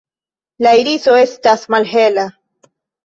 La 0.67 0.71
iriso 0.83 1.13
estas 1.25 1.67
malhela. 1.75 2.25